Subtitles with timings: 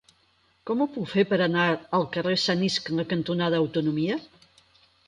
[0.69, 1.67] Com ho puc fer per anar
[1.99, 4.23] al carrer Sant Iscle cantonada Autonomia?